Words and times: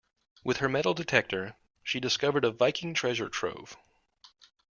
With 0.43 0.57
her 0.57 0.67
metal 0.67 0.95
detector 0.95 1.57
she 1.83 1.99
discovered 1.99 2.43
a 2.43 2.49
Viking 2.49 2.95
treasure 2.95 3.29
trove. 3.29 3.77